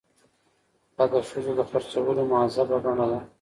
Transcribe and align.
دا 0.95 1.05
د 1.11 1.13
ښځو 1.29 1.51
د 1.59 1.61
خرڅولو 1.69 2.23
مهذبه 2.31 2.77
بڼه 2.83 3.05
ده. 3.11 3.19